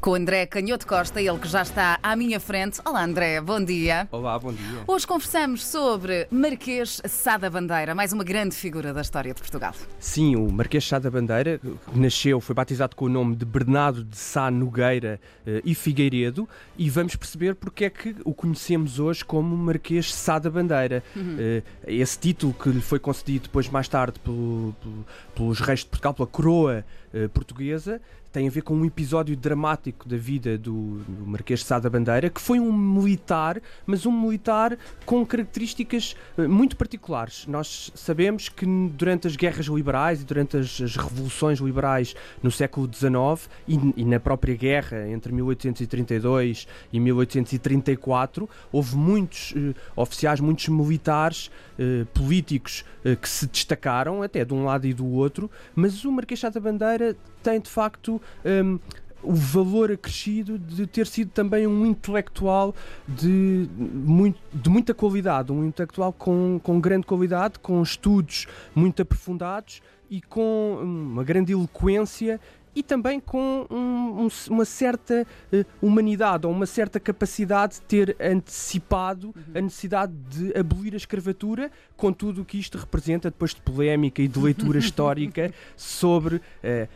Com 0.00 0.12
o 0.12 0.14
André 0.14 0.46
Canhoto 0.46 0.86
Costa, 0.86 1.20
ele 1.20 1.38
que 1.38 1.46
já 1.46 1.60
está 1.60 1.98
à 2.02 2.16
minha 2.16 2.40
frente. 2.40 2.80
Olá, 2.86 3.04
André, 3.04 3.38
bom 3.38 3.62
dia. 3.62 4.08
Olá, 4.10 4.38
bom 4.38 4.50
dia. 4.50 4.78
Hoje 4.86 5.06
conversamos 5.06 5.66
sobre 5.66 6.26
Marquês 6.30 7.02
Sá 7.04 7.36
da 7.36 7.50
Bandeira, 7.50 7.94
mais 7.94 8.10
uma 8.10 8.24
grande 8.24 8.54
figura 8.54 8.94
da 8.94 9.02
história 9.02 9.34
de 9.34 9.38
Portugal. 9.38 9.74
Sim, 9.98 10.36
o 10.36 10.50
Marquês 10.50 10.84
de 10.84 10.88
Sá 10.88 10.98
da 10.98 11.10
Bandeira 11.10 11.60
nasceu, 11.94 12.40
foi 12.40 12.54
batizado 12.54 12.96
com 12.96 13.04
o 13.04 13.08
nome 13.10 13.36
de 13.36 13.44
Bernardo 13.44 14.02
de 14.02 14.16
Sá 14.16 14.50
Nogueira 14.50 15.20
uh, 15.46 15.60
e 15.62 15.74
Figueiredo 15.74 16.48
e 16.78 16.88
vamos 16.88 17.14
perceber 17.14 17.54
porque 17.54 17.84
é 17.84 17.90
que 17.90 18.16
o 18.24 18.32
conhecemos 18.32 18.98
hoje 18.98 19.22
como 19.22 19.54
Marquês 19.54 20.14
Sá 20.14 20.38
da 20.38 20.48
Bandeira. 20.48 21.04
Uhum. 21.14 21.36
Uh, 21.36 21.62
esse 21.86 22.18
título 22.18 22.54
que 22.54 22.70
lhe 22.70 22.80
foi 22.80 22.98
concedido 22.98 23.42
depois, 23.48 23.68
mais 23.68 23.86
tarde, 23.86 24.18
pelo, 24.20 24.74
pelo, 24.80 25.06
pelos 25.34 25.60
reis 25.60 25.80
de 25.80 25.86
Portugal, 25.88 26.14
pela 26.14 26.26
coroa 26.26 26.86
uh, 27.12 27.28
portuguesa, 27.28 28.00
tem 28.32 28.46
a 28.46 28.50
ver 28.50 28.62
com 28.62 28.74
um 28.74 28.84
episódio 28.84 29.36
dramático 29.36 30.08
da 30.08 30.16
vida 30.16 30.56
do, 30.56 30.98
do 30.98 31.26
Marquês 31.26 31.60
de 31.60 31.66
Sá 31.66 31.78
da 31.78 31.90
Bandeira, 31.90 32.30
que 32.30 32.40
foi 32.40 32.60
um 32.60 32.72
militar, 32.72 33.60
mas 33.84 34.06
um 34.06 34.12
militar 34.12 34.78
com 35.04 35.24
características 35.26 36.14
uh, 36.38 36.48
muito 36.48 36.76
particulares. 36.76 37.46
Nós 37.46 37.90
sabemos 37.94 38.48
que 38.48 38.64
durante 38.94 39.26
as 39.26 39.34
guerras 39.34 39.66
liberais 39.66 40.22
e 40.22 40.24
durante 40.24 40.56
as, 40.56 40.80
as 40.80 40.96
revoluções 40.96 41.58
liberais 41.58 42.14
no 42.42 42.50
século 42.50 42.88
XIX 42.92 43.50
e, 43.66 43.78
e, 43.96 44.04
na 44.04 44.20
própria 44.20 44.54
guerra 44.54 45.08
entre 45.08 45.32
1832 45.32 46.68
e 46.92 47.00
1834, 47.00 48.48
houve 48.70 48.96
muitos 48.96 49.52
uh, 49.52 49.74
oficiais, 49.96 50.38
muitos 50.38 50.68
militares, 50.68 51.50
uh, 51.78 52.06
políticos 52.06 52.84
que 53.22 53.28
se 53.30 53.46
destacaram, 53.46 54.22
até 54.22 54.44
de 54.44 54.52
um 54.52 54.66
lado 54.66 54.86
e 54.86 54.92
do 54.92 55.06
outro, 55.06 55.50
mas 55.74 56.04
o 56.04 56.12
Marquês 56.12 56.38
de 56.38 56.42
Sá 56.42 56.50
da 56.50 56.60
Bandeira 56.60 57.16
tem 57.42 57.58
de 57.58 57.70
facto 57.70 58.19
um, 58.44 58.78
o 59.22 59.34
valor 59.34 59.92
acrescido 59.92 60.58
de 60.58 60.86
ter 60.86 61.06
sido 61.06 61.30
também 61.30 61.66
um 61.66 61.84
intelectual 61.84 62.74
de, 63.06 63.68
muito, 63.76 64.40
de 64.52 64.70
muita 64.70 64.94
qualidade, 64.94 65.52
um 65.52 65.64
intelectual 65.64 66.12
com, 66.12 66.58
com 66.62 66.80
grande 66.80 67.06
qualidade, 67.06 67.58
com 67.58 67.82
estudos 67.82 68.46
muito 68.74 69.02
aprofundados 69.02 69.82
e 70.10 70.20
com 70.20 70.78
uma 70.82 71.22
grande 71.22 71.52
eloquência 71.52 72.40
e 72.74 72.82
também 72.82 73.18
com 73.18 73.66
um, 73.70 74.24
um, 74.24 74.28
uma 74.48 74.64
certa 74.64 75.26
uh, 75.52 75.64
humanidade 75.82 76.46
ou 76.46 76.52
uma 76.52 76.66
certa 76.66 77.00
capacidade 77.00 77.74
de 77.74 77.80
ter 77.82 78.16
antecipado 78.20 79.28
uhum. 79.28 79.42
a 79.54 79.60
necessidade 79.60 80.12
de 80.28 80.56
abolir 80.56 80.94
a 80.94 80.96
escravatura, 80.96 81.70
com 81.96 82.12
tudo 82.12 82.42
o 82.42 82.44
que 82.44 82.58
isto 82.58 82.78
representa 82.78 83.30
depois 83.30 83.54
de 83.54 83.60
polémica 83.60 84.22
e 84.22 84.28
de 84.28 84.38
leitura 84.38 84.78
histórica 84.80 85.52
sobre, 85.76 86.36
uh, 86.36 86.40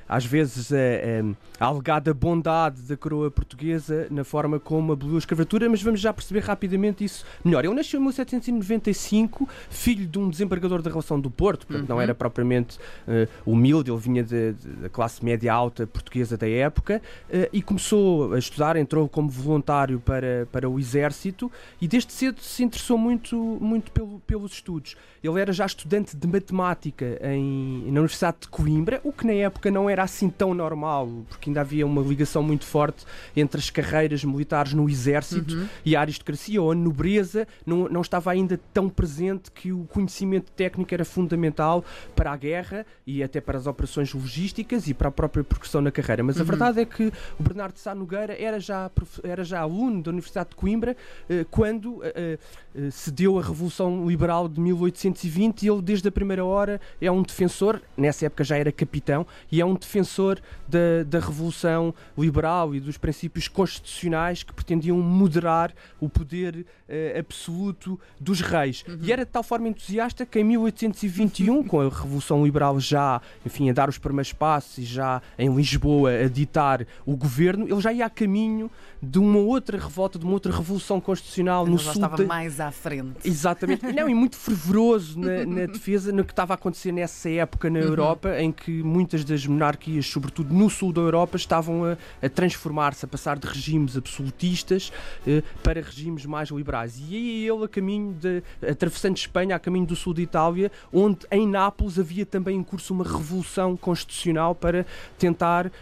às 0.09 0.25
vezes, 0.25 0.73
a, 0.73 1.65
a, 1.65 1.67
alegada 1.67 2.15
bondade 2.15 2.83
da 2.83 2.97
coroa 2.97 3.31
portuguesa 3.31 4.07
na 4.11 4.25
forma 4.25 4.61
como 4.61 4.93
aboliu 4.93 5.17
a 5.17 5.19
escravatura, 5.19 5.69
mas 5.69 5.83
vamos 5.83 6.01
já 6.01 6.13
perceber 6.13 6.41
rapidamente 6.41 7.05
isso 7.05 7.25
melhor. 7.45 7.65
Ele 7.65 7.75
nasceu 7.75 8.01
em 8.01 8.05
1795, 8.05 9.49
filho 9.69 10.07
de 10.07 10.19
um 10.19 10.31
desembargador 10.31 10.83
da 10.83 10.91
relação 10.91 11.21
do 11.21 11.31
Porto, 11.31 11.67
portanto 11.67 11.89
uhum. 11.89 11.97
não 11.97 12.03
era 12.03 12.15
propriamente 12.15 12.79
uh, 13.09 13.29
humilde, 13.45 13.91
ele 13.91 14.01
vinha 14.01 14.25
da 14.25 14.89
classe 14.89 15.25
média 15.25 15.53
alta 15.53 15.64
portuguesa 15.71 16.37
da 16.37 16.49
época 16.49 17.01
uh, 17.29 17.49
e 17.53 17.63
começou 17.63 18.33
a 18.35 18.39
estudar, 18.39 18.77
entrou 18.77 19.09
como 19.09 19.29
voluntário 19.29 20.01
para, 20.01 20.47
para 20.51 20.69
o 20.69 20.79
exército 20.79 21.51
e 21.81 21.89
desde 21.89 22.13
cedo 22.13 22.41
se 22.41 22.63
interessou 22.63 22.99
muito, 22.99 23.37
muito 23.37 23.91
pelo, 23.93 24.21
pelos 24.21 24.53
estudos. 24.53 24.97
Ele 25.23 25.41
era 25.41 25.53
já 25.53 25.65
estudante 25.65 26.17
de 26.17 26.27
matemática 26.27 27.19
em, 27.23 27.85
na 27.87 28.01
Universidade 28.01 28.39
de 28.43 28.49
Coimbra, 28.49 29.01
o 29.03 29.13
que 29.13 29.27
na 29.27 29.33
época 29.33 29.71
não 29.71 29.89
era 29.89 30.03
assim 30.03 30.29
tão 30.29 30.53
normal, 30.53 31.09
porque 31.29 31.49
ainda 31.49 31.63
havia 31.63 31.87
uma 31.87 32.03
ligação 32.03 32.43
muito 32.43 32.65
forte 32.67 33.05
entre 33.35 33.59
as 33.59 33.71
carreiras 33.71 34.23
militares 34.23 34.75
no 34.75 34.89
exército 34.89 35.55
uhum. 35.55 35.67
e 35.85 35.97
a 35.97 36.01
aristocracia 36.01 36.61
ou 36.61 36.73
a 36.73 36.75
nobreza 36.75 37.49
não, 37.65 37.89
não 37.89 38.01
estava 38.03 38.31
ainda 38.31 38.61
tão 38.73 38.89
presente 38.89 39.51
que 39.51 39.73
o 39.73 39.85
conhecimento 39.85 40.53
técnico 40.53 40.93
era 40.93 41.05
fundamental 41.05 41.85
para 42.15 42.33
a 42.33 42.37
guerra 42.37 42.87
e 43.07 43.23
até 43.23 43.41
para 43.41 43.59
as 43.59 43.67
operações 43.67 44.13
logísticas 44.13 44.87
e 44.89 44.95
para 44.95 45.09
a 45.09 45.13
própria 45.13 45.45
progressão 45.55 45.81
na 45.81 45.93
carreira. 45.93 46.23
Mas 46.23 46.37
uhum. 46.37 46.43
a 46.43 46.45
verdade 46.45 46.81
é 46.81 46.85
que 46.85 47.13
o 47.39 47.43
Bernardo 47.43 47.79
Sá 47.79 47.95
Nogueira 47.95 48.37
era 48.39 48.59
já, 48.59 48.91
era 49.23 49.45
já 49.45 49.61
aluno 49.61 50.03
da 50.03 50.11
Universidade 50.11 50.51
de 50.51 50.57
Coimbra 50.57 50.97
eh, 51.29 51.47
quando 51.51 52.01
eh, 52.03 52.39
eh, 52.75 52.91
se 52.91 53.11
deu 53.11 53.39
a 53.39 53.43
Revolução 53.43 54.07
Liberal 54.07 54.49
de 54.49 54.61
1820 54.61 55.63
e 55.63 55.69
ele, 55.69 55.83
desde 55.83 56.09
a 56.09 56.13
primeira 56.13 56.45
hora, 56.45 56.81
é 57.01 57.11
um 57.11 57.23
defensor, 57.23 57.81
nessa 57.97 58.27
época 58.27 58.43
já 58.43 58.57
era 58.57 58.73
capitão, 58.73 59.27
e 59.51 59.61
é 59.61 59.65
um 59.65 59.75
defensor 59.75 60.41
da, 60.67 61.05
da 61.07 61.21
Revolução 61.21 61.95
Liberal 62.19 62.75
e 62.75 62.81
dos 62.81 62.99
princípios 62.99 63.47
constitucionais 63.47 64.43
que 64.43 64.53
pretendiam 64.53 64.99
moderar 64.99 65.73
o 66.01 66.09
poder 66.09 66.67
absoluto 67.19 67.99
dos 68.21 68.41
reis. 68.41 68.85
Uhum. 68.87 68.99
E 69.03 69.13
era 69.13 69.25
de 69.25 69.31
tal 69.31 69.43
forma 69.43 69.69
entusiasta 69.69 70.27
que 70.27 70.39
em 70.39 70.45
1821, 70.45 71.65
com 71.65 71.81
a 71.81 71.85
Revolução 71.85 72.45
Liberal 72.45 72.79
já, 72.79 73.21
enfim, 73.45 73.71
a 73.71 73.73
dar 73.73 73.89
os 73.89 73.99
primeiros 73.99 74.33
passos 74.33 74.79
e 74.79 74.85
já 74.85 75.23
em 75.39 75.44
Lisboa 75.53 76.11
a 76.11 76.29
ditar 76.29 76.87
o 77.05 77.17
governo, 77.17 77.67
ele 77.69 77.81
já 77.81 77.93
ia 77.93 78.07
a 78.07 78.11
caminho 78.11 78.71
de 79.03 79.19
uma 79.19 79.39
outra 79.39 79.79
revolta, 79.79 80.19
de 80.19 80.25
uma 80.25 80.35
outra 80.35 80.53
revolução 80.53 81.01
constitucional 81.01 81.67
no 81.67 81.77
já 81.77 81.93
sul. 81.93 82.03
estava 82.03 82.17
de... 82.17 82.25
mais 82.25 82.61
à 82.61 82.71
frente. 82.71 83.17
Exatamente. 83.25 83.85
Não, 83.93 84.09
e 84.09 84.15
muito 84.15 84.37
fervoroso 84.37 85.19
na, 85.19 85.45
na, 85.45 85.67
defesa 85.73 86.13
no 86.13 86.25
que 86.25 86.33
estava 86.33 86.55
a 86.55 86.57
acontecer 86.57 86.93
nessa 86.93 87.29
época 87.29 87.69
na 87.69 87.81
uhum. 87.81 87.87
Europa, 87.87 88.41
em 88.41 88.51
que 88.51 88.83
muitas 88.83 89.25
das 89.25 89.47
monarquias, 89.47 90.07
sobretudo 90.07 90.53
no 90.55 90.71
sul 90.71 90.93
da 90.93 91.01
Europa, 91.01 91.37
estavam 91.37 91.85
a, 91.85 91.97
a 92.23 92.29
transformar-se, 92.29 93.05
a 93.05 93.09
passar 93.09 93.39
de 93.39 93.47
regimes 93.47 93.97
absolutistas 93.97 94.93
eh, 95.27 95.43
para 95.63 95.81
regimes 95.81 96.25
mais 96.25 96.49
liberais. 96.49 96.99
E 96.99 97.15
aí 97.15 97.49
ele 97.49 97.65
a 97.65 97.69
caminho 97.69 98.15
de, 98.15 98.43
atravessando 98.67 99.17
Espanha, 99.17 99.57
a 99.57 99.59
caminho 99.59 99.87
do 99.87 99.97
sul 99.97 100.15
de 100.15 100.23
Itália, 100.23 100.71
onde 100.93 101.19
em 101.31 101.47
Nápoles 101.47 101.99
havia 101.99 102.25
também 102.25 102.57
em 102.57 102.63
curso 102.63 102.95
uma 102.95 103.05
revolução 103.05 103.77
constitucional 103.77 104.55
para 104.55 104.87
tentar 105.19 105.34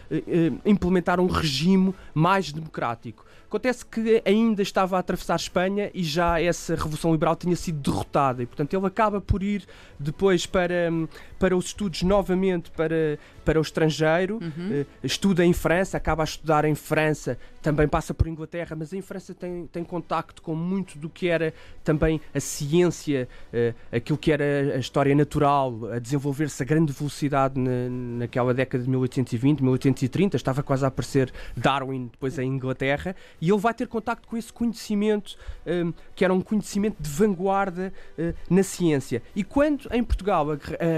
eh, 0.09 0.23
eh, 0.27 0.51
implementar 0.65 1.19
um 1.19 1.27
regime 1.27 1.93
mais 2.13 2.51
democrático. 2.51 3.25
Acontece 3.53 3.85
que 3.85 4.19
ainda 4.25 4.63
estava 4.63 4.97
a 4.97 4.99
atravessar 4.99 5.35
Espanha 5.35 5.91
e 5.93 6.03
já 6.03 6.41
essa 6.41 6.73
Revolução 6.73 7.11
Liberal 7.11 7.35
tinha 7.35 7.55
sido 7.55 7.77
derrotada. 7.77 8.41
E, 8.41 8.47
portanto, 8.47 8.73
ele 8.75 8.87
acaba 8.87 9.21
por 9.21 9.43
ir 9.43 9.67
depois 9.99 10.47
para, 10.47 10.89
para 11.37 11.55
os 11.55 11.65
estudos 11.65 12.01
novamente 12.01 12.71
para, 12.71 13.19
para 13.45 13.59
o 13.59 13.61
estrangeiro, 13.61 14.39
uhum. 14.41 14.81
uh, 14.81 14.85
estuda 15.03 15.45
em 15.45 15.53
França, 15.53 15.97
acaba 15.97 16.23
a 16.23 16.25
estudar 16.25 16.65
em 16.65 16.73
França, 16.73 17.37
também 17.61 17.87
passa 17.87 18.11
por 18.11 18.27
Inglaterra, 18.27 18.75
mas 18.75 18.91
em 18.91 19.01
França 19.01 19.35
tem, 19.35 19.67
tem 19.67 19.83
contacto 19.83 20.41
com 20.41 20.55
muito 20.55 20.97
do 20.97 21.07
que 21.07 21.27
era 21.27 21.53
também 21.83 22.19
a 22.33 22.39
ciência, 22.39 23.29
uh, 23.53 23.95
aquilo 23.95 24.17
que 24.17 24.31
era 24.31 24.75
a 24.75 24.79
história 24.79 25.13
natural, 25.13 25.91
a 25.91 25.99
desenvolver-se 25.99 26.63
a 26.63 26.65
grande 26.65 26.91
velocidade 26.91 27.59
na, 27.59 27.89
naquela 28.19 28.53
década 28.53 28.83
de 28.83 28.89
1820, 28.89 29.61
1830, 29.61 30.37
estava 30.37 30.63
quase 30.63 30.83
a 30.83 30.87
aparecer 30.87 31.31
Darwin 31.55 32.09
depois 32.11 32.39
em 32.39 32.47
Inglaterra 32.47 33.15
e 33.43 33.51
ele 33.51 33.59
vai 33.59 33.73
ter 33.73 33.89
contacto 33.89 34.25
com 34.25 34.37
esse 34.37 34.53
conhecimento, 34.53 35.35
um, 35.67 35.93
que 36.15 36.23
era 36.23 36.33
um 36.33 36.39
conhecimento 36.39 36.95
de 37.03 37.09
vanguarda 37.09 37.91
uh, 38.17 38.33
na 38.49 38.63
ciência. 38.63 39.21
E 39.35 39.43
quando 39.43 39.89
em 39.91 40.01
Portugal 40.01 40.51
a, 40.51 40.53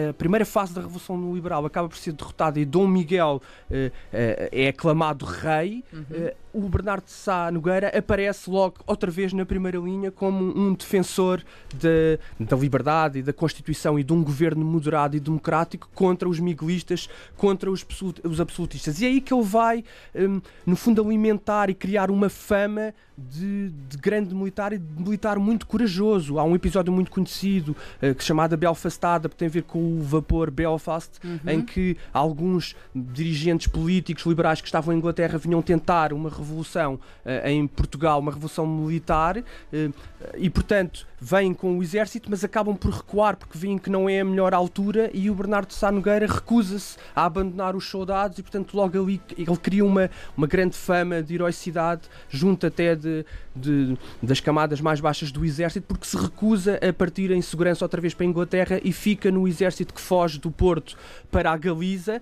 a, 0.09 0.13
primeira 0.13 0.45
fase 0.45 0.71
da 0.71 0.81
Revolução 0.81 1.33
Liberal 1.33 1.65
acaba 1.65 1.89
por 1.89 1.97
ser 1.97 2.11
derrotada 2.11 2.59
e 2.59 2.65
Dom 2.65 2.87
Miguel 2.87 3.41
uh, 3.41 3.73
uh, 3.73 3.91
é 4.11 4.67
aclamado 4.67 5.25
rei, 5.25 5.83
uhum 5.91 6.29
o 6.55 6.69
Bernardo 6.69 7.03
de 7.03 7.11
Sá 7.11 7.51
Nogueira 7.51 7.89
aparece 7.89 8.49
logo 8.49 8.75
outra 8.87 9.11
vez 9.11 9.33
na 9.33 9.45
primeira 9.45 9.77
linha 9.77 10.09
como 10.09 10.57
um 10.57 10.73
defensor 10.73 11.43
de, 11.73 12.17
da 12.39 12.55
liberdade 12.55 13.19
e 13.19 13.21
da 13.21 13.33
Constituição 13.33 13.99
e 13.99 14.03
de 14.03 14.13
um 14.13 14.23
governo 14.23 14.63
moderado 14.63 15.17
e 15.17 15.19
democrático 15.19 15.89
contra 15.93 16.29
os 16.29 16.39
miguelistas, 16.39 17.09
contra 17.35 17.69
os, 17.69 17.85
absolutistas. 18.39 19.01
E 19.01 19.05
é 19.05 19.07
aí 19.09 19.19
que 19.19 19.33
ele 19.33 19.43
vai, 19.43 19.83
um, 20.15 20.41
no 20.65 20.77
fundo, 20.77 21.01
alimentar 21.03 21.69
e 21.69 21.73
criar 21.73 22.09
uma 22.09 22.29
fama 22.29 22.93
de, 23.17 23.69
de, 23.89 23.97
grande 23.97 24.35
militar 24.35 24.73
e 24.73 24.77
de 24.77 25.01
militar 25.01 25.39
muito 25.39 25.65
corajoso. 25.65 26.37
Há 26.37 26.43
um 26.43 26.55
episódio 26.55 26.91
muito 26.91 27.09
conhecido 27.09 27.75
uh, 28.01 28.21
chamado 28.21 28.57
Belfastada, 28.57 29.29
que 29.29 29.35
tem 29.35 29.47
a 29.47 29.51
ver 29.51 29.63
com 29.63 29.99
o 29.99 30.01
vapor 30.01 30.51
Belfast, 30.51 31.19
uhum. 31.23 31.39
em 31.47 31.61
que 31.61 31.97
alguns 32.13 32.75
dirigentes 32.93 33.67
políticos 33.67 34.25
liberais 34.25 34.59
que 34.59 34.67
estavam 34.67 34.93
em 34.93 34.97
Inglaterra 34.97 35.37
vinham 35.37 35.61
tentar 35.61 36.11
uma 36.11 36.29
revolução 36.29 36.95
uh, 36.95 37.47
em 37.47 37.65
Portugal, 37.67 38.19
uma 38.19 38.31
revolução 38.31 38.67
militar, 38.67 39.37
uh, 39.37 39.43
e 40.37 40.49
portanto 40.49 41.07
vêm 41.19 41.53
com 41.53 41.77
o 41.77 41.83
exército, 41.83 42.29
mas 42.29 42.43
acabam 42.43 42.75
por 42.75 42.91
recuar 42.91 43.35
porque 43.35 43.57
veem 43.57 43.77
que 43.77 43.89
não 43.89 44.07
é 44.09 44.19
a 44.19 44.25
melhor 44.25 44.53
altura 44.53 45.09
e 45.13 45.29
o 45.29 45.35
Bernardo 45.35 45.69
de 45.69 45.73
Sá 45.73 45.91
Nogueira 45.91 46.27
recusa-se 46.27 46.97
a 47.15 47.25
abandonar 47.25 47.75
os 47.75 47.85
soldados 47.89 48.37
e 48.37 48.43
portanto 48.43 48.75
logo 48.75 49.01
ali 49.01 49.21
ele 49.37 49.57
cria 49.57 49.83
uma, 49.83 50.09
uma 50.35 50.45
grande 50.45 50.75
fama 50.75 51.23
de 51.23 51.33
heroicidade 51.35 52.03
junto 52.29 52.67
até 52.67 52.95
de, 52.95 53.04
de, 53.55 53.97
das 54.21 54.39
camadas 54.39 54.81
mais 54.81 54.99
baixas 54.99 55.31
do 55.31 55.45
exército 55.45 55.85
porque 55.87 56.05
se 56.05 56.17
recusa 56.17 56.79
a 56.87 56.93
partir 56.93 57.31
em 57.31 57.41
segurança 57.41 57.85
outra 57.85 58.01
vez 58.01 58.13
para 58.13 58.25
a 58.25 58.29
Inglaterra 58.29 58.81
e 58.83 58.91
fica 58.91 59.31
no 59.31 59.47
exército 59.47 59.93
que 59.93 60.01
foge 60.01 60.39
do 60.39 60.51
Porto 60.51 60.97
para 61.31 61.51
a 61.51 61.57
Galiza 61.57 62.21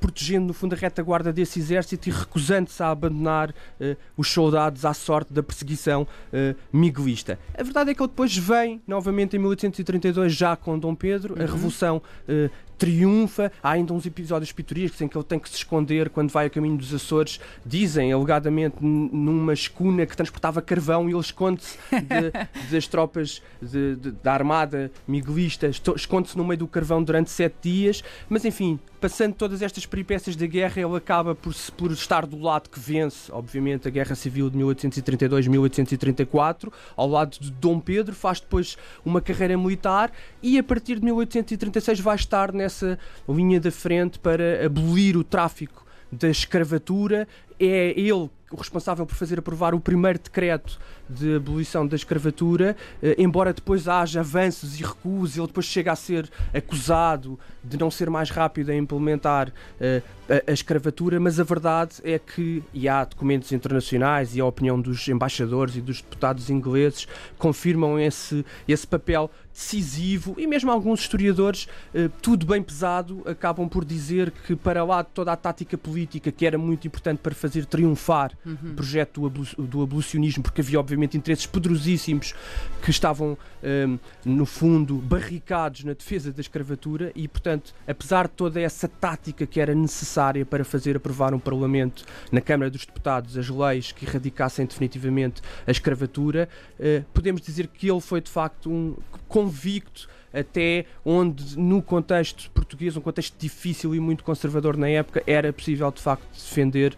protegendo 0.00 0.46
no 0.48 0.52
fundo 0.52 0.74
a 0.74 0.78
retaguarda 0.78 1.32
desse 1.32 1.58
exército 1.58 2.08
e 2.08 2.12
recusando-se 2.12 2.82
a 2.82 2.90
abandonar 2.90 3.54
eh, 3.80 3.96
os 4.16 4.30
soldados 4.30 4.84
à 4.84 4.92
sorte 4.94 5.32
da 5.32 5.42
perseguição 5.42 6.06
eh, 6.32 6.54
miguelista. 6.72 7.38
A 7.56 7.62
verdade 7.62 7.90
é 7.90 7.94
que 7.94 8.00
ele 8.02 8.08
depois 8.08 8.36
vem 8.36 8.80
novamente 8.86 9.36
em 9.36 9.38
1832 9.38 10.32
já 10.34 10.56
com 10.56 10.78
Dom 10.78 10.94
Pedro, 10.94 11.34
a 11.36 11.46
Revolução 11.46 12.02
eh, 12.28 12.50
triunfa. 12.76 13.50
Há 13.62 13.72
ainda 13.72 13.92
uns 13.92 14.06
episódios 14.06 14.52
pitorescos 14.52 15.00
em 15.00 15.08
que 15.08 15.16
ele 15.16 15.24
tem 15.24 15.38
que 15.38 15.48
se 15.48 15.56
esconder 15.56 16.08
quando 16.10 16.30
vai 16.30 16.46
a 16.46 16.50
caminho 16.50 16.76
dos 16.76 16.94
Açores. 16.94 17.40
Dizem, 17.66 18.12
alegadamente, 18.12 18.76
numa 18.80 19.52
escuna 19.52 20.06
que 20.06 20.16
transportava 20.16 20.62
carvão 20.62 21.08
e 21.08 21.12
ele 21.12 21.20
esconde-se 21.20 21.76
de- 21.90 22.30
das 22.70 22.86
tropas 22.86 23.42
de- 23.60 23.96
de- 23.96 24.10
da 24.22 24.32
armada 24.32 24.90
miguelista, 25.08 25.66
esconde-se 25.68 26.36
no 26.38 26.44
meio 26.44 26.58
do 26.58 26.68
carvão 26.68 27.02
durante 27.02 27.30
sete 27.30 27.56
dias. 27.62 28.04
Mas, 28.28 28.44
enfim, 28.44 28.78
passando 29.00 29.27
todas 29.36 29.62
estas 29.62 29.86
peripécias 29.86 30.36
da 30.36 30.46
guerra, 30.46 30.80
ele 30.80 30.96
acaba 30.96 31.34
por, 31.34 31.52
por 31.76 31.90
estar 31.90 32.24
do 32.26 32.38
lado 32.38 32.70
que 32.70 32.78
vence, 32.78 33.32
obviamente, 33.32 33.88
a 33.88 33.90
Guerra 33.90 34.14
Civil 34.14 34.50
de 34.50 34.58
1832-1834, 34.58 36.72
ao 36.96 37.08
lado 37.08 37.36
de 37.38 37.50
Dom 37.50 37.80
Pedro, 37.80 38.14
faz 38.14 38.40
depois 38.40 38.76
uma 39.04 39.20
carreira 39.20 39.56
militar 39.56 40.12
e 40.42 40.58
a 40.58 40.62
partir 40.62 40.98
de 40.98 41.04
1836 41.04 42.00
vai 42.00 42.16
estar 42.16 42.52
nessa 42.52 42.98
linha 43.28 43.60
da 43.60 43.70
frente 43.70 44.18
para 44.18 44.66
abolir 44.66 45.16
o 45.16 45.24
tráfico 45.24 45.86
da 46.10 46.28
escravatura. 46.28 47.28
É 47.60 47.98
ele 47.98 48.30
o 48.50 48.56
responsável 48.56 49.04
por 49.04 49.14
fazer 49.14 49.38
aprovar 49.38 49.74
o 49.74 49.80
primeiro 49.80 50.18
decreto 50.18 50.78
de 51.08 51.36
abolição 51.36 51.86
da 51.86 51.96
escravatura, 51.96 52.76
eh, 53.02 53.14
embora 53.18 53.52
depois 53.52 53.88
haja 53.88 54.20
avanços 54.20 54.78
e 54.78 54.82
recuos, 54.82 55.36
ele 55.36 55.46
depois 55.46 55.66
chega 55.66 55.92
a 55.92 55.96
ser 55.96 56.30
acusado 56.52 57.38
de 57.62 57.76
não 57.78 57.90
ser 57.90 58.08
mais 58.08 58.30
rápido 58.30 58.70
a 58.70 58.74
implementar 58.74 59.52
eh, 59.80 60.02
a, 60.46 60.52
escravatura, 60.52 61.18
mas 61.18 61.40
a 61.40 61.44
verdade 61.44 61.96
é 62.02 62.18
que, 62.18 62.62
e 62.72 62.88
há 62.88 63.04
documentos 63.04 63.52
internacionais 63.52 64.36
e 64.36 64.40
a 64.40 64.44
opinião 64.44 64.80
dos 64.80 65.08
embaixadores 65.08 65.76
e 65.76 65.80
dos 65.80 66.02
deputados 66.02 66.50
ingleses 66.50 67.06
confirmam 67.38 67.98
esse, 67.98 68.44
esse 68.66 68.86
papel 68.86 69.30
decisivo 69.52 70.34
e 70.38 70.46
mesmo 70.46 70.70
alguns 70.70 71.00
historiadores, 71.00 71.68
eh, 71.94 72.08
tudo 72.22 72.46
bem 72.46 72.62
pesado, 72.62 73.22
acabam 73.26 73.68
por 73.68 73.84
dizer 73.84 74.30
que 74.30 74.54
para 74.54 74.84
lá 74.84 75.02
de 75.02 75.08
toda 75.08 75.32
a 75.32 75.36
tática 75.36 75.76
política 75.76 76.30
que 76.30 76.46
era 76.46 76.56
muito 76.58 76.86
importante 76.86 77.18
para 77.18 77.34
fazer 77.34 77.47
triunfar 77.66 78.32
o 78.46 78.74
projeto 78.74 79.28
do, 79.28 79.44
do 79.66 79.82
abolicionismo, 79.82 80.42
porque 80.42 80.60
havia 80.60 80.78
obviamente 80.78 81.16
interesses 81.16 81.46
poderosíssimos 81.46 82.34
que 82.82 82.90
estavam 82.90 83.36
eh, 83.62 83.86
no 84.24 84.46
fundo 84.46 84.96
barricados 84.96 85.84
na 85.84 85.92
defesa 85.92 86.32
da 86.32 86.40
escravatura 86.40 87.12
e 87.14 87.26
portanto, 87.26 87.74
apesar 87.86 88.28
de 88.28 88.34
toda 88.34 88.60
essa 88.60 88.88
tática 88.88 89.46
que 89.46 89.60
era 89.60 89.74
necessária 89.74 90.44
para 90.44 90.64
fazer 90.64 90.96
aprovar 90.96 91.34
um 91.34 91.38
Parlamento 91.38 92.04
na 92.30 92.40
Câmara 92.40 92.70
dos 92.70 92.84
Deputados 92.84 93.36
as 93.36 93.48
leis 93.48 93.92
que 93.92 94.04
erradicassem 94.04 94.66
definitivamente 94.66 95.42
a 95.66 95.70
escravatura, 95.70 96.48
eh, 96.78 97.02
podemos 97.12 97.40
dizer 97.40 97.68
que 97.68 97.90
ele 97.90 98.00
foi 98.00 98.20
de 98.20 98.30
facto 98.30 98.70
um 98.70 98.96
convicto 99.26 100.08
até 100.32 100.84
onde 101.04 101.58
no 101.58 101.82
contexto 101.82 102.50
português, 102.50 102.96
um 102.96 103.00
contexto 103.00 103.34
difícil 103.38 103.94
e 103.94 104.00
muito 104.00 104.24
conservador 104.24 104.76
na 104.76 104.88
época, 104.88 105.22
era 105.26 105.52
possível 105.52 105.90
de 105.90 106.00
facto 106.00 106.26
defender 106.32 106.94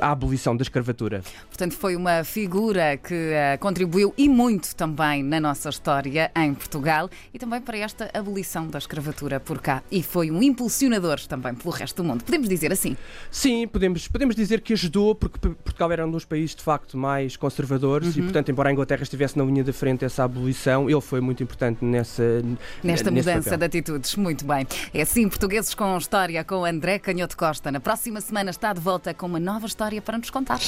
a 0.00 0.10
abolição 0.10 0.56
da 0.56 0.62
escravatura. 0.62 1.22
Portanto, 1.48 1.74
foi 1.74 1.96
uma 1.96 2.22
figura 2.24 2.96
que 2.96 3.14
eh, 3.14 3.56
contribuiu 3.58 4.12
e 4.16 4.28
muito 4.28 4.74
também 4.76 5.22
na 5.22 5.40
nossa 5.40 5.68
história 5.68 6.30
em 6.36 6.54
Portugal 6.54 7.08
e 7.32 7.38
também 7.38 7.60
para 7.60 7.78
esta 7.78 8.10
abolição 8.12 8.66
da 8.66 8.78
escravatura 8.78 9.40
por 9.40 9.60
cá. 9.60 9.82
E 9.90 10.02
foi 10.02 10.30
um 10.30 10.42
impulsionador 10.42 11.20
também 11.26 11.54
pelo 11.54 11.70
resto 11.70 12.02
do 12.02 12.08
mundo. 12.08 12.24
Podemos 12.24 12.48
dizer 12.48 12.72
assim. 12.72 12.96
Sim, 13.30 13.66
podemos, 13.66 14.06
podemos 14.08 14.36
dizer 14.36 14.60
que 14.60 14.72
ajudou, 14.72 15.14
porque 15.14 15.38
Portugal 15.38 15.92
era 15.92 16.06
um 16.06 16.10
dos 16.10 16.24
países 16.24 16.54
de 16.54 16.62
facto 16.62 16.96
mais 16.96 17.36
conservadores 17.36 18.16
e, 18.16 18.22
portanto, 18.22 18.50
embora 18.50 18.68
a 18.68 18.72
Inglaterra 18.72 19.02
estivesse 19.02 19.36
na 19.38 19.44
linha 19.44 19.64
da 19.64 19.72
frente 19.72 20.04
essa 20.04 20.24
abolição, 20.24 20.88
ele 20.88 21.00
foi 21.00 21.20
muito 21.20 21.42
importante 21.42 21.84
nessa, 21.84 22.42
Nesta 22.82 23.10
mudança 23.10 23.50
papel. 23.50 23.58
de 23.58 23.64
atitudes. 23.64 24.16
Muito 24.16 24.44
bem. 24.44 24.66
É 24.92 25.02
assim, 25.02 25.28
Portugueses 25.28 25.74
com 25.74 25.96
História, 25.96 26.42
com 26.44 26.64
André 26.64 26.98
Canhoto 26.98 27.36
Costa. 27.36 27.70
Na 27.72 27.80
próxima 27.80 28.20
semana 28.20 28.50
está 28.50 28.72
de 28.72 28.80
volta 28.80 29.12
com 29.14 29.26
uma 29.26 29.40
nova 29.54 29.66
história 29.66 30.02
para 30.02 30.18
nos 30.18 30.30
contar. 30.30 30.58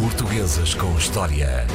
Portuguesas 0.00 0.74
com 0.74 0.96
História. 0.96 1.66